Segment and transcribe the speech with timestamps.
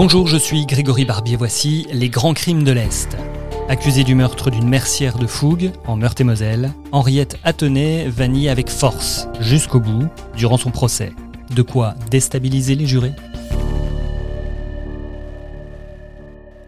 [0.00, 1.34] Bonjour, je suis Grégory Barbier.
[1.34, 3.16] Voici Les Grands Crimes de l'Est.
[3.68, 9.26] Accusée du meurtre d'une mercière de Fougue, en Meurthe-et-Moselle, Henriette Attenay va nier avec force,
[9.40, 11.10] jusqu'au bout, durant son procès.
[11.52, 13.10] De quoi déstabiliser les jurés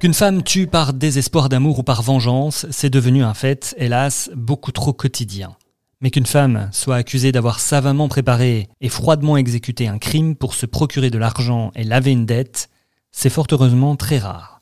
[0.00, 4.72] Qu'une femme tue par désespoir d'amour ou par vengeance, c'est devenu un fait, hélas, beaucoup
[4.72, 5.54] trop quotidien.
[6.00, 10.66] Mais qu'une femme soit accusée d'avoir savamment préparé et froidement exécuté un crime pour se
[10.66, 12.68] procurer de l'argent et laver une dette,
[13.12, 14.60] c'est fort heureusement très rare.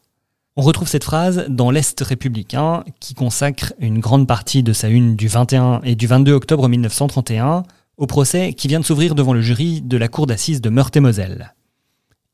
[0.56, 5.14] On retrouve cette phrase dans l'Est républicain qui consacre une grande partie de sa une
[5.14, 7.62] du 21 et du 22 octobre 1931
[7.96, 11.54] au procès qui vient de s'ouvrir devant le jury de la cour d'assises de Meurthe-et-Moselle.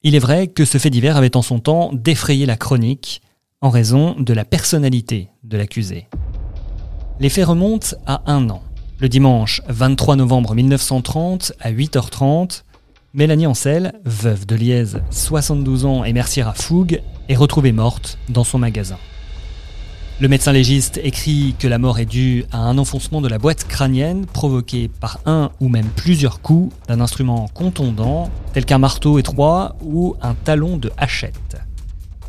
[0.03, 3.23] Il est vrai que ce fait divers avait en son temps défrayé la chronique
[3.61, 6.09] en raison de la personnalité de l'accusé.
[7.21, 8.63] Les faits remontent à un an.
[9.01, 12.63] Le dimanche 23 novembre 1930 à 8h30,
[13.17, 18.43] Mélanie Ancel, veuve de Liège, 72 ans et mercière à Fougue, est retrouvée morte dans
[18.43, 18.99] son magasin.
[20.21, 23.69] Le médecin légiste écrit que la mort est due à un enfoncement de la boîte
[23.69, 29.77] crânienne provoqué par un ou même plusieurs coups d'un instrument contondant tel qu'un marteau étroit
[29.81, 31.59] ou un talon de hachette.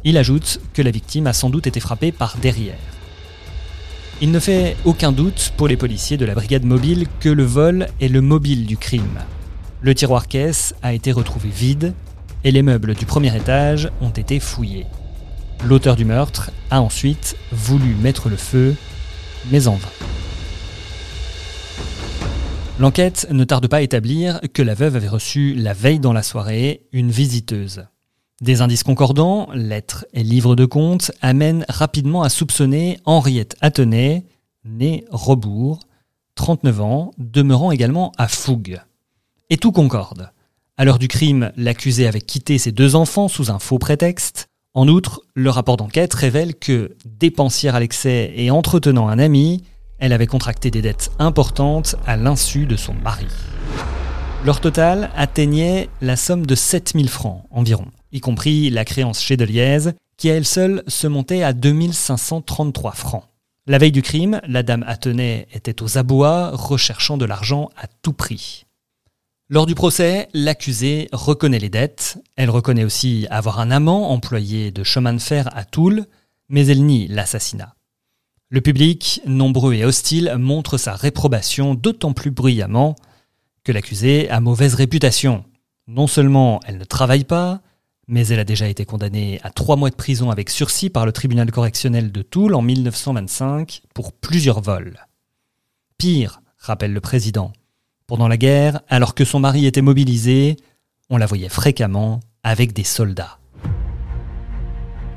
[0.03, 2.78] Il ajoute que la victime a sans doute été frappée par derrière.
[4.22, 7.88] Il ne fait aucun doute pour les policiers de la brigade mobile que le vol
[8.02, 9.17] est le mobile du crime.
[9.81, 11.94] Le tiroir caisse a été retrouvé vide
[12.44, 14.86] et les meubles du premier étage ont été fouillés.
[15.66, 18.76] L'auteur du meurtre a ensuite voulu mettre le feu,
[19.52, 19.90] mais en vain.
[22.78, 26.24] L'enquête ne tarde pas à établir que la veuve avait reçu la veille dans la
[26.24, 27.86] soirée une visiteuse.
[28.42, 34.25] Des indices concordants, lettres et livres de comptes, amènent rapidement à soupçonner Henriette Attenay,
[34.66, 35.80] née Rebourg,
[36.36, 38.81] 39 ans, demeurant également à Fougue.
[39.51, 40.31] Et tout concorde.
[40.75, 44.47] À l'heure du crime, l'accusé avait quitté ses deux enfants sous un faux prétexte.
[44.73, 49.63] En outre, le rapport d'enquête révèle que, dépensière à l'excès et entretenant un ami,
[50.00, 53.28] elle avait contracté des dettes importantes à l'insu de son mari.
[54.44, 59.91] Leur total atteignait la somme de 7000 francs environ, y compris la créance chez Deliez,
[60.17, 63.25] qui à elle seule se montait à 2533 francs.
[63.67, 68.13] La veille du crime, la dame Athenay était aux abois, recherchant de l'argent à tout
[68.13, 68.66] prix.
[69.47, 74.83] Lors du procès, l'accusée reconnaît les dettes, elle reconnaît aussi avoir un amant employé de
[74.83, 76.07] chemin de fer à Toul,
[76.50, 77.75] mais elle nie l'assassinat.
[78.50, 82.95] Le public, nombreux et hostile, montre sa réprobation d'autant plus bruyamment
[83.63, 85.45] que l'accusée a mauvaise réputation.
[85.85, 87.62] Non seulement elle ne travaille pas,
[88.07, 91.12] mais elle a déjà été condamnée à trois mois de prison avec sursis par le
[91.12, 95.06] tribunal correctionnel de Toul en 1925 pour plusieurs vols.
[96.00, 97.53] Pire, rappelle le président,
[98.08, 100.58] pendant la guerre, alors que son mari était mobilisé,
[101.10, 103.40] on la voyait fréquemment avec des soldats.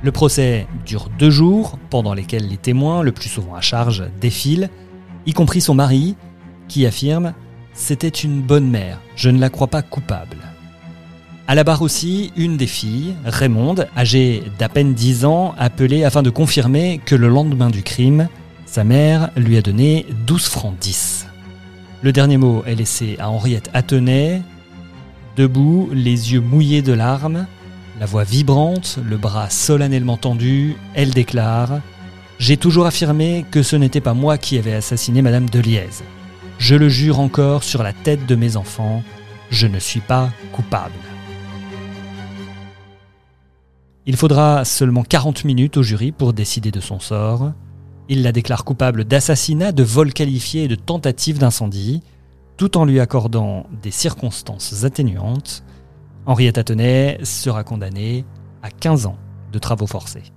[0.02, 4.70] Le procès dure deux jours, pendant lesquels les témoins, le plus souvent à charge, défilent,
[5.26, 6.16] y compris son mari,
[6.68, 7.34] qui affirme
[7.72, 10.36] C'était une bonne mère, je ne la crois pas coupable.
[11.48, 16.22] À la barre aussi, une des filles, Raymonde, âgée d'à peine 10 ans, appelée afin
[16.22, 18.28] de confirmer que le lendemain du crime,
[18.66, 21.17] sa mère lui a donné 12 francs 10.
[22.00, 24.40] Le dernier mot est laissé à Henriette Attenay,
[25.36, 27.46] debout, les yeux mouillés de larmes,
[27.98, 31.80] la voix vibrante, le bras solennellement tendu, elle déclare
[32.38, 36.04] J'ai toujours affirmé que ce n'était pas moi qui avais assassiné Madame de Liège.
[36.58, 39.02] Je le jure encore sur la tête de mes enfants,
[39.50, 40.92] je ne suis pas coupable.
[44.06, 47.52] Il faudra seulement 40 minutes au jury pour décider de son sort.
[48.08, 52.02] Il la déclare coupable d'assassinat, de vol qualifié et de tentative d'incendie,
[52.56, 55.62] tout en lui accordant des circonstances atténuantes.
[56.24, 58.24] Henriette Attenay sera condamnée
[58.62, 59.16] à 15 ans
[59.52, 60.32] de travaux forcés.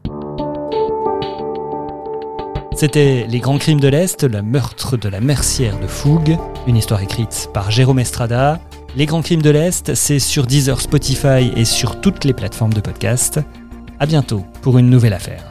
[2.76, 6.38] C'était Les Grands Crimes de l'Est, le meurtre de la mercière de Fougue,
[6.68, 8.60] une histoire écrite par Jérôme Estrada.
[8.96, 12.82] Les Grands Crimes de l'Est, c'est sur Deezer, Spotify et sur toutes les plateformes de
[12.82, 13.40] podcast.
[14.00, 15.51] À bientôt pour une nouvelle affaire.